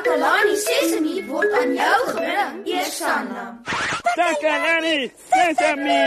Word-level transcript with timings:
Takalani 0.00 0.56
Sesemi 0.56 1.14
word 1.28 1.52
aan 1.52 1.74
jou 1.76 1.96
gebring, 2.08 2.60
Eersanna. 2.72 3.42
Takalani 4.16 5.10
Sesemi. 5.28 6.04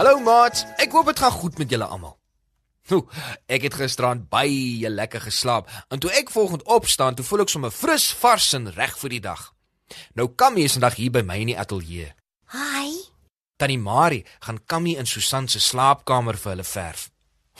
Hallo 0.00 0.16
maat, 0.24 0.64
ek 0.80 0.88
hoop 0.88 1.12
dit 1.12 1.20
gaan 1.20 1.36
goed 1.36 1.60
met 1.60 1.68
julle 1.68 1.84
almal. 1.84 2.16
Nou, 2.88 3.04
ek 3.44 3.68
het 3.68 3.76
gisterand 3.76 4.30
baie 4.32 4.88
lekker 4.88 5.28
geslaap 5.28 5.68
en 5.92 6.00
toe 6.00 6.16
ek 6.16 6.32
volgende 6.32 6.64
opstaan, 6.64 7.12
toe 7.14 7.28
voel 7.28 7.44
ek 7.44 7.52
sommer 7.52 7.76
fris, 7.76 8.08
vars 8.24 8.54
en 8.56 8.72
reg 8.72 8.96
vir 9.04 9.18
die 9.20 9.26
dag. 9.28 9.50
Nou 10.14 10.28
Kammy 10.34 10.64
is 10.64 10.76
vandag 10.78 10.98
hier 11.00 11.10
by 11.10 11.22
my 11.22 11.38
in 11.42 11.52
die 11.52 11.58
ateljee. 11.58 12.12
Hi. 12.54 12.90
Tannie 13.56 13.78
Marie 13.78 14.24
gaan 14.40 14.60
Kammy 14.66 14.96
in 14.98 15.06
Susan 15.06 15.48
se 15.48 15.60
slaapkamer 15.60 16.36
vir 16.36 16.54
hulle 16.54 16.64
verf. 16.64 17.10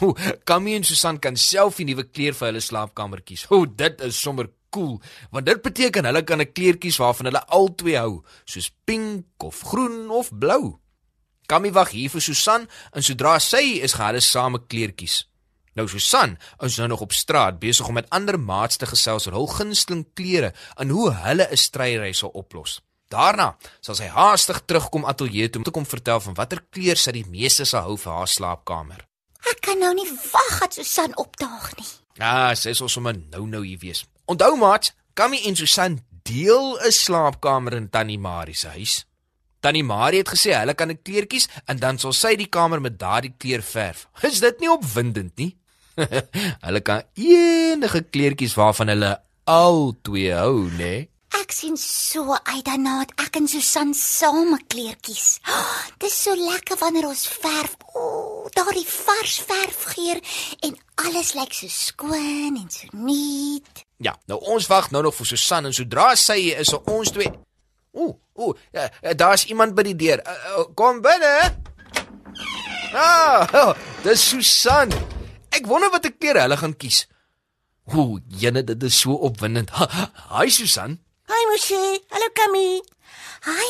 Hoe, 0.01 0.15
Kammy 0.45 0.75
en 0.79 0.85
Susan 0.85 1.19
kan 1.21 1.37
self 1.37 1.77
die 1.77 1.85
nuwe 1.85 2.07
kleur 2.09 2.37
vir 2.37 2.49
hulle 2.49 2.63
slaapkamer 2.65 3.21
kies. 3.21 3.45
Hoe, 3.51 3.67
dit 3.67 4.01
is 4.07 4.17
sommer 4.17 4.49
cool, 4.73 5.01
want 5.35 5.47
dit 5.47 5.63
beteken 5.63 6.07
hulle 6.09 6.23
kan 6.25 6.41
'n 6.41 6.53
kleur 6.53 6.79
kies 6.79 6.99
waarvan 7.03 7.27
hulle 7.29 7.43
albei 7.47 7.97
hou, 7.99 8.23
soos 8.45 8.71
pink 8.87 9.27
of 9.45 9.61
groen 9.61 10.11
of 10.11 10.31
blou. 10.33 10.79
Kammy 11.47 11.73
wag 11.73 11.91
hier 11.91 12.09
vir 12.09 12.21
Susan 12.21 12.69
en 12.95 13.03
sodra 13.03 13.39
sy 13.39 13.83
is, 13.83 13.95
gaan 13.95 14.15
hulle 14.15 14.21
saam 14.21 14.55
'n 14.55 14.67
kleur 14.67 14.93
kies. 14.93 15.27
Nou 15.75 15.87
Susan 15.89 16.39
is 16.59 16.77
nou 16.77 16.89
nog 16.89 17.01
op 17.01 17.13
straat 17.13 17.59
besig 17.59 17.89
om 17.89 17.95
met 17.95 18.11
ander 18.11 18.41
maats 18.41 18.77
te 18.77 18.87
gesels 18.87 19.27
oor 19.27 19.33
hul 19.39 19.47
gunsteling 19.47 20.07
klere 20.15 20.53
en 20.77 20.89
hoe 20.89 21.13
hulle 21.13 21.47
'n 21.51 21.57
stryery 21.57 22.13
sal 22.13 22.29
oplos. 22.29 22.81
Daarna 23.09 23.57
sal 23.81 23.95
sy 23.95 24.07
haastig 24.07 24.63
terugkom 24.67 25.05
ateljee 25.05 25.51
toe 25.51 25.59
om 25.59 25.65
te 25.65 25.71
kom 25.71 25.87
vertel 25.87 26.21
van 26.21 26.35
watter 26.35 26.61
kleur 26.71 26.97
sy 26.97 27.11
die 27.13 27.27
meeste 27.27 27.65
sal 27.65 27.83
hou 27.83 27.97
vir 27.97 28.13
haar 28.13 28.29
slaapkamer. 28.29 29.07
Ek 29.51 29.61
kan 29.61 29.79
nou 29.79 29.95
nie 29.95 30.11
wag 30.33 30.61
dat 30.61 30.75
Susan 30.75 31.17
opdaag 31.17 31.77
nie. 31.77 31.87
Ja, 32.15 32.55
sy 32.55 32.73
sal 32.73 32.89
sommer 32.89 33.17
nou-nou 33.17 33.65
hier 33.65 33.79
wees. 33.79 34.05
Onthou 34.27 34.57
maat, 34.57 34.93
Kammy 35.15 35.41
en 35.47 35.57
Susan 35.57 35.99
deel 36.23 36.79
'n 36.79 36.93
slaapkamer 36.93 37.73
in 37.73 37.91
Tannie 37.91 38.19
Marie 38.19 38.55
se 38.55 38.69
huis. 38.69 39.07
Tannie 39.61 39.85
Marie 39.85 40.19
het 40.19 40.29
gesê 40.29 40.55
hulle 40.57 40.75
kan 40.75 40.91
'n 40.91 41.03
kleur 41.03 41.27
kies 41.27 41.49
en 41.67 41.77
dan 41.79 41.99
sal 41.99 42.13
sy 42.13 42.37
die 42.37 42.49
kamer 42.49 42.81
met 42.81 42.99
daardie 42.99 43.35
kleur 43.39 43.63
verf. 43.63 44.09
Is 44.23 44.41
dit 44.41 44.61
nie 44.61 44.71
opwindend 44.71 45.37
nie? 45.37 45.60
hulle 46.67 46.83
kan 46.85 47.07
enige 47.15 48.05
kleurtjies 48.11 48.57
waarvan 48.59 48.93
hulle 48.95 49.15
al 49.51 49.81
twee 50.03 50.35
hou, 50.35 50.69
né? 50.69 50.77
Nee? 50.79 51.09
Ek 51.39 51.53
sien 51.55 51.77
so 51.79 52.35
uit 52.35 52.65
daarna 52.67 53.01
dat 53.05 53.13
ek 53.27 53.37
en 53.39 53.47
Susan 53.49 53.93
saam 53.95 54.57
kleertjies. 54.71 55.39
Oh, 55.47 55.77
dis 56.03 56.17
so 56.25 56.35
lekker 56.35 56.79
wanneer 56.81 57.07
ons 57.09 57.27
verf. 57.31 57.77
O, 57.95 58.03
oh, 58.03 58.49
daardie 58.55 58.87
vars 58.87 59.37
verfgeur 59.47 60.19
en 60.67 60.75
alles 61.07 61.33
lyk 61.39 61.55
so 61.55 61.71
skoon 61.71 62.59
en 62.59 62.67
so 62.71 62.91
nuut. 62.95 63.85
Ja, 64.03 64.17
nou 64.31 64.41
ons 64.55 64.67
wag 64.71 64.91
nou 64.91 65.05
nog 65.07 65.15
vir 65.19 65.31
Susan 65.33 65.71
en 65.71 65.77
sodra 65.77 66.13
sy 66.19 66.39
hier 66.41 66.63
is, 66.65 66.75
ons 66.81 67.15
twee. 67.15 67.31
Ooh, 67.99 68.15
ooh, 68.39 68.55
ja, 68.75 68.89
daar's 69.19 69.47
iemand 69.51 69.75
by 69.75 69.87
die 69.91 69.99
deur. 69.99 70.23
Uh, 70.23 70.37
uh, 70.55 70.67
kom 70.79 71.03
binne. 71.05 71.35
Ah, 72.95 73.47
oh, 73.55 73.73
dis 74.07 74.29
Susan. 74.31 74.95
Ek 75.61 75.67
wonder 75.69 75.91
watter 75.93 76.15
kleur 76.17 76.39
hulle 76.41 76.57
gaan 76.57 76.73
kies. 76.81 77.03
Ooh, 77.93 78.17
jene, 78.41 78.63
dit 78.65 78.85
is 78.89 78.97
so 78.97 79.13
opwindend. 79.29 79.69
Hi 80.33 80.49
Susan. 80.49 80.95
Hi 81.29 81.41
Moshi. 81.51 81.81
Hallo 82.15 82.29
Kami. 82.39 82.81
Hi. 83.45 83.67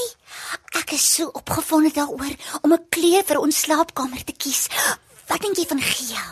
Ek 0.78 0.94
is 0.94 1.02
so 1.02 1.33
opgewonde 1.34 1.91
daaroor 1.96 2.36
om 2.62 2.74
'n 2.77 2.86
kleur 2.94 3.24
vir 3.27 3.41
ons 3.42 3.58
slaapkamer 3.64 4.22
te 4.22 4.34
kies. 4.38 4.68
Wat 5.27 5.42
dink 5.42 5.58
jy 5.58 5.66
van 5.66 5.83
geel? 5.83 6.30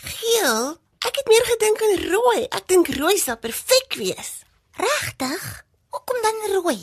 Geel? 0.00 0.80
Ek 1.04 1.20
het 1.20 1.28
meer 1.28 1.44
gedink 1.52 1.84
aan 1.84 1.96
rooi. 2.08 2.40
Ek 2.48 2.64
dink 2.68 2.88
rooi 2.96 3.18
sal 3.20 3.36
perfek 3.36 3.92
wees. 4.00 4.40
Regtig? 4.72 5.64
Hoekom 5.92 6.18
dan 6.24 6.38
rooi? 6.56 6.80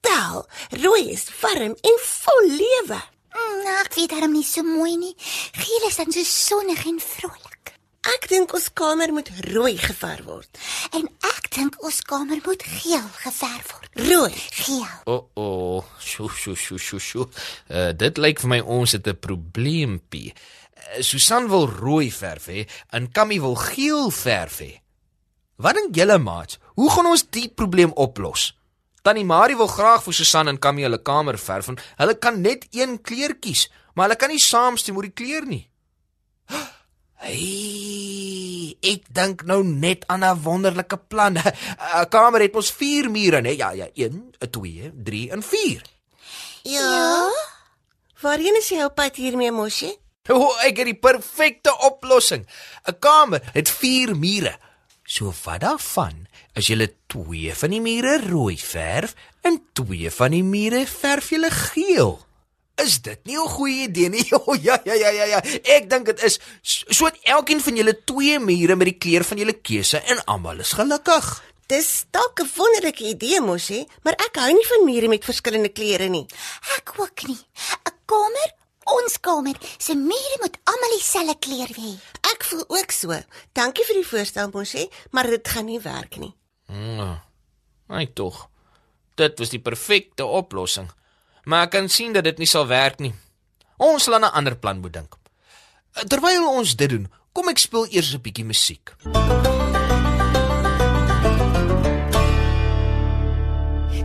Wel, 0.00 0.46
rooi 0.70 1.10
is 1.12 1.28
warm 1.40 1.76
en 1.76 1.96
vol 2.00 2.42
lewe. 2.48 3.00
Mm, 3.36 3.66
ek 3.84 3.94
weet 3.94 4.14
daarom 4.14 4.32
nie 4.32 4.46
so 4.46 4.64
mooi 4.64 4.96
nie. 4.96 5.14
Geel 5.52 5.88
is 5.88 5.98
dan 6.00 6.12
so 6.12 6.24
sonnig 6.24 6.86
en 6.88 7.00
vrolik. 7.02 7.74
Ek 8.06 8.28
dink 8.30 8.52
ons 8.54 8.68
kamer 8.78 9.10
moet 9.12 9.28
rooi 9.50 9.74
geverf 9.82 10.26
word. 10.28 10.60
En 10.94 11.06
ek 11.26 11.48
dink 11.56 11.78
ons 11.84 11.98
kamer 12.06 12.40
moet 12.44 12.62
geel 12.62 13.08
geverf 13.18 13.72
word. 13.74 13.88
Rooi, 14.06 14.32
geel. 14.62 14.92
O, 15.10 15.16
oh, 15.16 15.24
o, 15.34 15.46
oh, 15.78 15.88
sjo 15.98 16.28
sjo 16.30 16.54
sjo 16.54 16.78
sjo 16.78 17.00
sjo. 17.02 17.26
Uh, 17.66 17.90
dit 17.98 18.20
lyk 18.22 18.40
vir 18.44 18.52
my 18.54 18.60
ons 18.62 18.94
het 18.94 19.08
'n 19.08 19.18
probleempie. 19.18 20.32
Uh, 20.32 21.02
Susan 21.02 21.48
wil 21.48 21.66
rooi 21.66 22.10
verf 22.12 22.46
hê 22.46 22.68
en 22.92 23.10
Kammy 23.10 23.40
wil 23.40 23.56
geel 23.56 24.10
verf 24.10 24.60
hê. 24.60 24.80
Wat 25.56 25.74
dink 25.74 25.96
julle 25.96 26.18
maat? 26.18 26.58
Hoe 26.76 26.90
gaan 26.90 27.06
ons 27.06 27.24
die 27.30 27.48
probleem 27.48 27.92
oplos? 27.96 28.52
Tannie 29.06 29.22
Marie 29.22 29.54
wil 29.54 29.68
graag 29.70 30.02
vir 30.02 30.14
Susan 30.18 30.48
en 30.50 30.56
Kammy 30.58 30.82
hulle 30.82 30.98
kamer 30.98 31.36
verf 31.38 31.68
en 31.70 31.76
hulle 32.00 32.14
kan 32.18 32.40
net 32.42 32.64
een 32.74 32.96
kleur 32.98 33.36
kies, 33.38 33.68
maar 33.94 34.08
hulle 34.08 34.18
kan 34.18 34.32
nie 34.34 34.42
saamstem 34.42 34.98
oor 34.98 35.06
die 35.06 35.14
kleur 35.14 35.46
nie. 35.46 35.62
Hey, 37.22 38.74
ek 38.82 39.06
dink 39.14 39.44
nou 39.46 39.62
net 39.62 40.02
aan 40.10 40.26
'n 40.26 40.42
wonderlike 40.42 40.98
plan. 41.06 41.38
'n 41.38 42.08
Kamer 42.10 42.40
het 42.40 42.54
mos 42.54 42.72
4 42.72 43.10
mure, 43.10 43.40
né? 43.40 43.54
Ja, 43.54 43.70
ja, 43.70 43.86
1, 43.94 44.34
2, 44.50 44.92
3 44.94 45.30
en 45.30 45.42
4. 45.42 45.82
Ja. 46.62 47.30
Waarheen 48.20 48.58
is 48.58 48.68
jy 48.68 48.82
op 48.84 48.94
pad 48.94 49.16
hiermee, 49.16 49.52
Moshi? 49.52 49.94
O, 50.28 50.34
oh, 50.34 50.64
ek 50.66 50.82
het 50.82 50.86
die 50.90 50.98
perfekte 50.98 51.70
oplossing. 51.78 52.42
'n 52.90 52.98
Kamer 52.98 53.40
het 53.54 53.70
4 53.70 54.16
mure. 54.16 54.58
So 55.06 55.32
wat 55.44 55.60
daarvan 55.60 56.25
is 56.56 56.70
jy 56.72 56.86
2 57.12 57.52
van 57.60 57.74
die 57.74 57.82
mure 57.84 58.16
rooi 58.24 58.56
verf 58.56 59.12
en 59.44 59.60
2 59.76 60.10
van 60.10 60.32
die 60.32 60.44
mure 60.44 60.86
verf 60.88 61.30
jy 61.34 61.50
geel. 61.52 62.16
Is 62.76 63.00
dit 63.00 63.20
nie 63.24 63.36
'n 63.36 63.48
goeie 63.48 63.88
idee 63.88 64.08
nie? 64.08 64.28
O 64.36 64.52
oh, 64.52 64.56
ja 64.62 64.78
ja 64.84 64.94
ja 64.94 65.10
ja 65.10 65.24
ja. 65.24 65.40
Ek 65.76 65.88
dink 65.88 66.06
dit 66.06 66.22
is 66.22 66.38
so 66.62 67.04
dat 67.04 67.16
elkeen 67.22 67.60
van 67.60 67.76
julle 67.76 67.94
twee 68.04 68.38
mure 68.38 68.76
met 68.76 68.92
die 68.92 68.98
kleur 68.98 69.24
van 69.24 69.38
julle 69.38 69.52
keuse 69.52 69.98
en 69.98 70.24
almal 70.24 70.60
is 70.60 70.72
gelukkig. 70.72 71.42
Dis 71.68 72.04
dalk 72.10 72.40
'n 72.40 72.50
wonderlike 72.56 73.04
idee, 73.04 73.40
mosie, 73.40 73.88
maar 74.04 74.14
ek 74.14 74.36
hou 74.36 74.52
nie 74.52 74.68
van 74.68 74.84
mure 74.84 75.08
met 75.08 75.24
verskillende 75.24 75.72
kleure 75.72 76.08
nie. 76.08 76.26
Ek 76.76 76.92
ook 77.00 77.26
nie. 77.28 77.40
'n 77.84 77.96
Kamer, 78.06 78.50
ons 78.84 79.20
kamer, 79.20 79.56
se 79.78 79.94
mure 79.94 80.36
moet 80.40 80.56
almal 80.64 80.92
dieselfde 80.94 81.36
kleur 81.38 81.72
hê. 81.74 81.92
Ek 82.32 82.44
voel 82.44 82.64
ook 82.68 82.90
so. 82.92 83.18
Dankie 83.52 83.84
vir 83.84 83.96
die 83.96 84.08
voorstel, 84.08 84.50
mosie, 84.52 84.90
maar 85.10 85.26
dit 85.26 85.48
gaan 85.48 85.66
nie 85.66 85.80
werk 85.80 86.16
nie. 86.16 86.34
Mm. 86.66 87.20
Ai 87.88 88.12
tog. 88.12 88.48
Dit 89.14 89.38
was 89.38 89.48
die 89.48 89.60
perfekte 89.60 90.24
oplossing 90.24 90.90
maar 91.46 91.66
ek 91.66 91.76
kan 91.76 91.88
sien 91.88 92.14
dat 92.14 92.26
dit 92.26 92.42
nie 92.42 92.50
sal 92.50 92.66
werk 92.66 92.98
nie. 93.02 93.14
Ons 93.78 94.06
sal 94.06 94.18
'n 94.18 94.34
ander 94.34 94.56
plan 94.56 94.80
moet 94.80 94.92
dink. 94.92 95.14
Terwyl 96.08 96.48
ons 96.48 96.76
dit 96.76 96.90
doen, 96.90 97.06
kom 97.32 97.48
ek 97.48 97.58
speel 97.58 97.86
eers 97.90 98.14
'n 98.14 98.20
bietjie 98.20 98.44
musiek. 98.44 98.94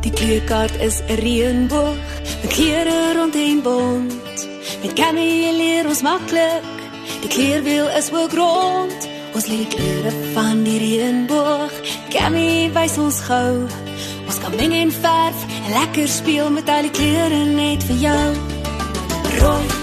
Die 0.02 0.14
kleurkaart 0.14 0.76
is 0.76 1.02
'n 1.02 1.18
reënboog, 1.26 2.10
met 2.42 2.54
kleure 2.54 3.14
rondheen 3.18 3.62
bont. 3.62 4.48
Met 4.82 4.94
kamie 4.94 5.54
leer 5.54 5.88
ons 5.88 6.02
maklik. 6.02 6.64
Die 7.22 7.30
kleurwiel 7.30 7.90
is 7.90 8.12
ook 8.12 8.34
rond. 8.34 9.11
Ons 9.32 9.48
leer 9.48 9.64
die 9.64 9.72
kleure 9.72 10.12
van 10.36 10.64
die 10.66 10.78
reënboog. 10.82 11.76
Kamie 12.12 12.68
wys 12.76 12.98
ons 13.00 13.22
gou. 13.28 13.52
Ons 14.28 14.40
kan 14.44 14.56
meng 14.60 14.76
en 14.76 14.92
verf 14.92 15.46
en 15.48 15.70
lekker 15.78 16.10
speel 16.12 16.52
met 16.52 16.70
al 16.70 16.90
die 16.90 16.96
kleure 17.00 17.46
net 17.54 17.86
vir 17.88 18.04
jou. 18.08 18.26
Rooi, 19.40 19.81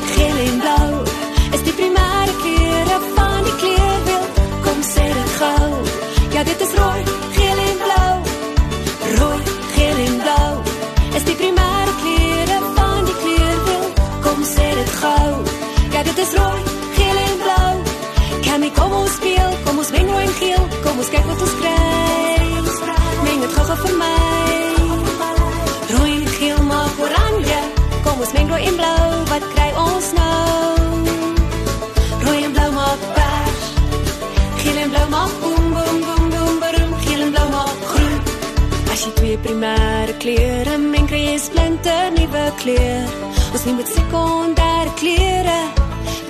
primêre 39.42 40.14
klere 40.22 40.74
en 40.74 41.06
kry 41.06 41.20
jy 41.26 41.38
splinter 41.38 42.10
nuwe 42.16 42.44
klere. 42.60 43.08
Ons 43.52 43.64
neem 43.66 43.76
met 43.80 43.90
sekondêre 43.92 44.92
klere. 45.00 45.58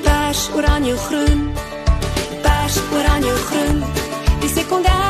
Pers, 0.05 0.43
oranje, 0.57 0.95
groen. 1.09 1.45
Pers, 2.45 2.81
oranje, 2.99 3.35
groen. 3.49 3.85
Die 4.43 4.53
sekondêre 4.53 5.08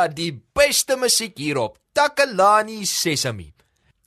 Ah, 0.00 0.08
die 0.08 0.32
beste 0.56 0.96
musiek 0.96 1.34
hierop. 1.36 1.74
Takalani 1.92 2.86
Sesame. 2.88 3.50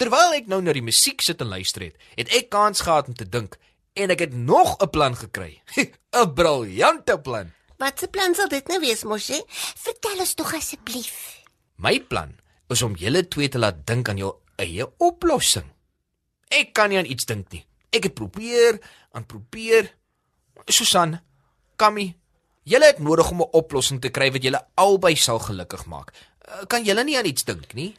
Terwyl 0.01 0.40
ek 0.40 0.48
nou 0.50 0.57
na 0.66 0.74
die 0.74 0.81
musiek 0.81 1.22
sit 1.22 1.44
en 1.44 1.51
luister 1.51 1.84
het, 1.86 2.00
het 2.18 2.31
ek 2.34 2.48
kans 2.50 2.81
gehad 2.81 3.12
om 3.12 3.18
te 3.19 3.28
dink 3.30 3.60
en 3.94 4.10
ek 4.10 4.24
het 4.25 4.34
nog 4.34 4.81
'n 4.81 4.90
plan 4.90 5.13
gekry. 5.13 5.62
'n 6.18 6.34
Briljante 6.34 7.19
plan. 7.22 7.54
Wat 7.78 8.00
se 8.00 8.07
plan 8.07 8.34
sal 8.34 8.50
dit 8.50 8.68
nou 8.68 8.80
wees, 8.80 9.04
Moshi? 9.04 9.38
Vertel 9.86 10.18
ons 10.18 10.34
tog 10.34 10.54
asseblief. 10.54 11.44
My 11.78 12.00
plan 12.00 12.40
is 12.69 12.81
om 12.81 12.95
julle 12.95 13.28
twee 13.28 13.50
te 13.50 13.60
laat 13.60 13.86
dink 13.86 14.10
aan 14.10 14.18
jou 14.18 14.34
eie 14.57 14.90
oplossing. 14.98 15.69
Ek 16.50 16.74
kan 16.74 16.90
nie 16.90 16.98
aan 16.98 17.12
iets 17.12 17.25
dink 17.25 17.51
nie. 17.51 17.66
Ek 17.92 18.04
het 18.04 18.13
probeer, 18.13 18.81
aan 19.12 19.25
probeer. 19.25 19.94
Susan, 20.66 21.19
Kami, 21.75 22.16
julle 22.63 22.86
het 22.86 23.00
nodig 23.00 23.30
om 23.31 23.42
'n 23.42 23.51
oplossing 23.51 24.01
te 24.01 24.10
kry 24.10 24.31
wat 24.31 24.44
julle 24.44 24.65
albei 24.75 25.15
sal 25.15 25.39
gelukkig 25.39 25.86
maak. 25.86 26.12
Eh, 26.42 26.54
Kan 26.68 26.83
julle 26.83 27.04
nie 27.04 27.18
aan 27.18 27.25
iets 27.25 27.44
dink 27.44 27.74
nie? 27.74 27.95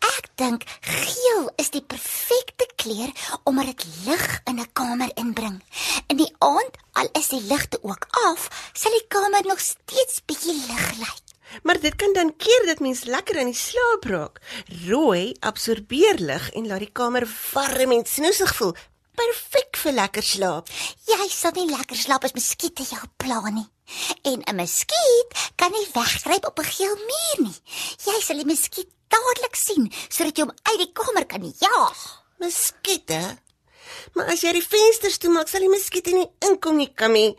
Ek 0.00 0.28
dink 0.36 0.62
geel 0.80 1.50
is 1.56 1.70
die 1.70 1.82
perfekte 1.82 2.66
kleur 2.76 3.10
omdat 3.44 3.66
dit 3.66 3.86
lig 4.06 4.40
in 4.44 4.58
'n 4.60 4.72
kamer 4.72 5.10
inbring. 5.14 5.62
In 6.06 6.16
die 6.16 6.34
aand, 6.38 6.74
al 6.92 7.08
is 7.12 7.28
die 7.28 7.42
ligte 7.42 7.78
ook 7.82 8.06
af, 8.10 8.70
sal 8.72 8.90
die 8.90 9.06
kamer 9.08 9.42
nog 9.46 9.60
steeds 9.60 10.20
bietjie 10.26 10.54
lig 10.68 10.92
lyk. 10.98 11.22
Maar 11.62 11.80
dit 11.80 11.94
kan 11.96 12.12
dan 12.12 12.36
keer 12.36 12.62
dat 12.66 12.80
mens 12.80 13.04
lekker 13.04 13.36
in 13.36 13.46
die 13.46 13.54
slaap 13.54 14.04
raak. 14.04 14.40
Rooi 14.86 15.34
absorbeer 15.40 16.14
lig 16.18 16.50
en 16.52 16.66
laat 16.66 16.78
die 16.78 16.92
kamer 16.92 17.28
warm 17.52 17.92
en 17.92 18.04
snoesig 18.06 18.54
voel. 18.54 18.74
Perfek 19.14 19.76
vir 19.82 19.92
lekker 19.92 20.22
slaap. 20.22 20.68
Jy 21.06 21.28
sal 21.30 21.54
nie 21.56 21.70
lekker 21.70 21.96
slaap 21.96 22.24
as 22.24 22.34
muskiete 22.34 22.82
jou 22.88 23.04
pla 23.16 23.40
nie. 23.50 23.66
En 24.24 24.42
'n 24.42 24.56
muskiet 24.56 25.30
kan 25.56 25.70
nie 25.72 25.86
wegkruip 25.94 26.44
op 26.46 26.58
'n 26.58 26.64
geel 26.64 26.96
muur 26.96 27.38
nie. 27.46 27.58
Jy 28.06 28.20
sal 28.20 28.36
die 28.36 28.50
muskiet 28.52 28.90
dadelik 29.08 29.56
sien 29.56 29.92
sodat 30.08 30.36
jy 30.36 30.44
hom 30.44 30.56
uit 30.62 30.78
die 30.78 30.92
kamer 30.92 31.26
kan 31.26 31.54
jaag. 31.60 32.00
Muskiete. 32.38 33.38
Maar 34.14 34.26
as 34.26 34.40
jy 34.40 34.52
die 34.52 34.68
vensters 34.68 35.18
toemaak, 35.18 35.48
sal 35.48 35.60
die 35.60 35.68
muskiete 35.68 36.10
nie 36.10 36.30
inkom 36.40 36.76
nie, 36.76 36.92
Kammy. 36.94 37.36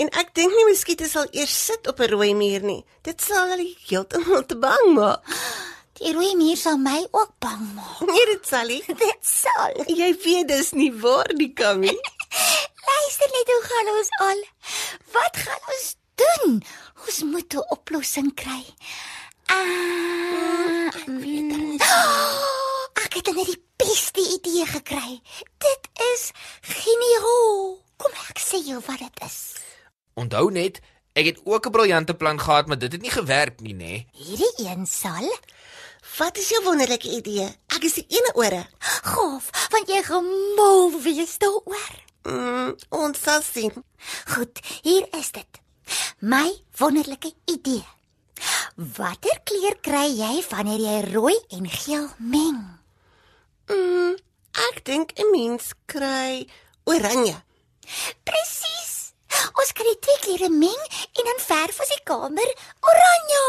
En 0.00 0.08
ek 0.18 0.34
dink 0.34 0.54
nie 0.54 0.64
muskiete 0.64 1.08
sal 1.08 1.26
eers 1.32 1.64
sit 1.66 1.86
op 1.86 2.00
'n 2.00 2.10
rooi 2.10 2.34
muur 2.34 2.62
nie. 2.62 2.84
Dit 3.02 3.20
sal 3.20 3.48
hulle 3.48 3.76
heeltemal 3.88 4.46
te 4.46 4.56
bang 4.56 4.94
maak. 4.94 5.22
Die 6.00 6.12
rooi 6.16 6.34
muur 6.36 6.56
sal 6.56 6.78
my 6.80 7.00
ook 7.10 7.32
bang 7.38 7.64
maak. 7.76 8.00
Nee, 8.08 8.24
dit 8.32 8.46
sal 8.48 8.66
nie. 8.66 8.82
Dit 8.86 9.26
sal. 9.28 9.74
Jy 9.86 10.10
weet 10.24 10.48
dis 10.48 10.70
nie 10.72 10.92
waar 11.02 11.28
nie, 11.36 11.50
Kammy. 11.52 11.92
Luister 12.88 13.28
net 13.36 13.50
hoe 13.52 13.62
gaan 13.68 13.90
ons 13.96 14.12
al. 14.28 14.40
Wat 15.16 15.36
gaan 15.44 15.66
ons 15.74 15.88
doen? 16.22 16.62
Ons 17.04 17.18
moet 17.32 17.54
'n 17.54 17.66
oplossing 17.76 18.32
kry. 18.34 18.62
Ah, 19.52 20.88
mm, 21.06 21.76
ek 23.04 23.12
het 23.18 23.28
net 23.36 23.46
die 23.52 23.62
beste 23.76 24.22
idee 24.36 24.64
gekry. 24.66 25.20
Dit 25.58 25.88
is 26.14 26.30
geniaal. 26.60 27.78
Kom 28.00 28.12
ek 28.30 28.40
sê 28.40 28.62
jou 28.64 28.80
wat 28.86 28.98
dit 28.98 29.24
is. 29.28 29.38
Onthou 30.14 30.50
net, 30.50 30.80
ek 31.12 31.24
het 31.24 31.38
ook 31.44 31.66
'n 31.66 31.70
briljante 31.70 32.14
plan 32.14 32.40
gehad, 32.40 32.66
maar 32.66 32.78
dit 32.78 32.92
het 32.92 33.02
nie 33.02 33.10
gewerk 33.10 33.60
nie, 33.60 33.74
nê? 33.74 33.94
Hierdie 34.12 34.54
een 34.56 34.86
sal 34.86 35.28
Wat 36.02 36.36
is 36.36 36.48
jou 36.48 36.64
wonderlike 36.64 37.08
idee? 37.08 37.46
Ek 37.70 37.84
is 37.86 37.94
die 38.00 38.06
ene 38.10 38.32
ore. 38.34 38.64
gaaf, 39.02 39.50
want 39.70 39.88
jy 39.90 40.02
gemal 40.02 40.90
wees 41.02 41.38
daaroor. 41.38 41.94
Mm, 42.26 42.74
ons 42.90 43.22
sal 43.22 43.42
sien. 43.42 43.84
Goed, 44.34 44.58
hier 44.82 45.06
is 45.18 45.30
dit. 45.34 45.60
My 46.18 46.50
wonderlike 46.78 47.32
idee. 47.50 47.84
Watter 48.98 49.38
kleur 49.46 49.78
kry 49.84 50.08
jy 50.18 50.42
wanneer 50.50 50.82
jy 50.82 50.98
rooi 51.12 51.36
en 51.54 51.70
geel 51.70 52.08
meng? 52.18 52.60
Mm, 53.70 54.18
ek 54.68 54.84
dink 54.84 55.14
'n 55.18 55.30
mens 55.30 55.72
kry 55.86 56.46
oranje. 56.84 57.38
Presies. 58.26 59.14
Ons 59.58 59.72
kan 59.72 59.86
die 59.86 59.98
twee 59.98 60.18
kleure 60.26 60.50
meng 60.50 60.82
en 61.18 61.24
dan 61.30 61.40
verf 61.46 61.80
ons 61.80 61.94
die 61.94 62.04
kamer 62.04 62.50
oranje. 62.80 63.44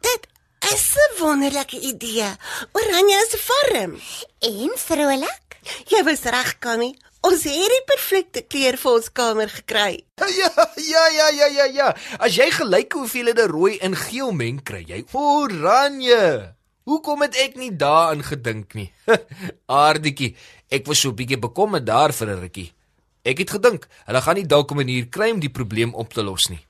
Dit 0.00 0.31
is 0.70 0.94
'n 0.96 1.20
wonderlike 1.20 1.80
idee. 1.80 2.30
Oranje 2.72 3.16
is 3.26 3.46
warm. 3.46 3.92
En 4.38 4.70
vrolik. 4.74 5.40
Jy 5.86 6.02
was 6.04 6.22
reg, 6.22 6.58
Kammy. 6.58 6.94
Ons 7.22 7.44
het 7.46 7.70
die 7.70 7.82
perfekte 7.86 8.42
kleur 8.42 8.76
vir 8.76 8.92
ons 8.92 9.12
kamer 9.12 9.48
gekry. 9.48 10.02
Ja, 10.38 10.50
ja, 10.76 11.06
ja, 11.08 11.28
ja, 11.28 11.46
ja, 11.46 11.64
ja. 11.64 11.88
As 12.18 12.34
jy 12.34 12.50
gelyke 12.50 12.98
hoeveelhede 12.98 13.46
rooi 13.46 13.78
en 13.78 13.94
geel 13.96 14.32
meng, 14.32 14.62
kry 14.62 14.82
jy 14.86 15.04
oranje. 15.12 16.54
Hoekom 16.84 17.22
het 17.22 17.36
ek 17.38 17.54
nie 17.56 17.70
daaraan 17.70 18.22
gedink 18.26 18.74
nie? 18.74 18.88
Aardetjie, 19.66 20.34
ek 20.70 20.86
was 20.86 20.98
so 20.98 21.10
'n 21.10 21.16
bietjie 21.16 21.38
bekommerd 21.38 21.86
daar 21.86 22.12
vir 22.12 22.28
'n 22.28 22.40
rukkie. 22.40 22.72
Ek 23.22 23.38
het 23.38 23.50
gedink 23.50 23.86
hulle 24.06 24.20
gaan 24.22 24.34
nie 24.34 24.46
dalk 24.46 24.72
'n 24.72 24.76
manier 24.82 25.06
kry 25.06 25.30
om 25.30 25.40
die 25.40 25.50
probleem 25.52 25.94
op 25.94 26.12
te 26.12 26.22
los 26.22 26.48
nie. 26.50 26.66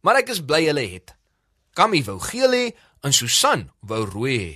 Maar 0.00 0.24
ek 0.24 0.28
is 0.28 0.40
bly 0.40 0.64
hulle 0.66 0.88
het. 0.88 1.12
Kammy 1.74 2.02
wou 2.04 2.18
geel 2.20 2.52
hê 2.52 2.72
en 3.02 3.12
Susan 3.12 3.70
wou 3.80 4.04
rooi 4.06 4.36
hê. 4.38 4.52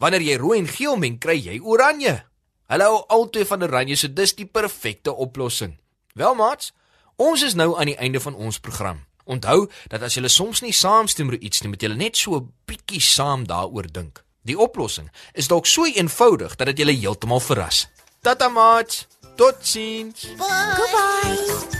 Wanneer 0.00 0.24
jy 0.24 0.36
rooi 0.40 0.58
en 0.58 0.68
geel 0.68 0.96
meng, 0.96 1.18
kry 1.20 1.36
jy 1.36 1.58
oranje. 1.60 2.22
Hulle 2.70 2.86
hou 2.86 3.00
altyd 3.12 3.48
van 3.50 3.66
oranje, 3.66 3.96
so 3.96 4.08
dis 4.08 4.34
die 4.38 4.46
perfekte 4.48 5.12
oplossing. 5.12 5.76
Wel 6.14 6.34
maats, 6.38 6.72
ons 7.20 7.42
is 7.44 7.54
nou 7.58 7.74
aan 7.76 7.92
die 7.92 7.98
einde 8.00 8.20
van 8.20 8.34
ons 8.34 8.60
program. 8.62 9.04
Onthou 9.30 9.68
dat 9.92 10.02
as 10.02 10.16
jy 10.16 10.28
soms 10.28 10.62
nie 10.64 10.72
saamstem 10.72 11.28
oor 11.28 11.38
iets 11.38 11.62
nie, 11.62 11.70
moet 11.70 11.82
jy 11.82 11.92
net 11.94 12.16
so 12.16 12.36
'n 12.36 12.52
bietjie 12.66 13.00
saam 13.00 13.46
daaroor 13.46 13.92
dink. 13.92 14.24
Die 14.42 14.58
oplossing 14.58 15.10
is 15.34 15.48
dalk 15.48 15.66
so 15.66 15.84
eenvoudig 15.84 16.56
dat 16.56 16.66
dit 16.66 16.78
julle 16.78 16.96
heeltemal 16.96 17.40
verras. 17.40 17.88
Tata 18.22 18.48
maats, 18.48 19.06
totsiens. 19.36 20.26
Goodbye. 20.38 21.79